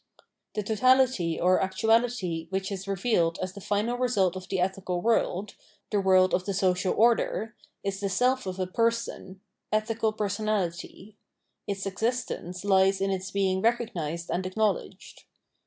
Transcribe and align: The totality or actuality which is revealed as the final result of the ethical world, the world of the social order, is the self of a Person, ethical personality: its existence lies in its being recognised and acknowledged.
The 0.55 0.63
totality 0.63 1.39
or 1.39 1.61
actuality 1.61 2.47
which 2.49 2.71
is 2.71 2.87
revealed 2.87 3.37
as 3.39 3.53
the 3.53 3.61
final 3.61 3.99
result 3.99 4.35
of 4.35 4.47
the 4.47 4.59
ethical 4.59 4.99
world, 4.99 5.53
the 5.91 5.99
world 6.01 6.33
of 6.33 6.45
the 6.45 6.55
social 6.55 6.95
order, 6.95 7.53
is 7.83 7.99
the 7.99 8.09
self 8.09 8.47
of 8.47 8.59
a 8.59 8.65
Person, 8.65 9.41
ethical 9.71 10.11
personality: 10.11 11.17
its 11.67 11.85
existence 11.85 12.65
lies 12.65 12.99
in 12.99 13.11
its 13.11 13.29
being 13.29 13.61
recognised 13.61 14.31
and 14.31 14.43
acknowledged. 14.47 15.25